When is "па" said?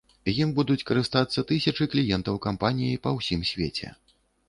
3.07-3.17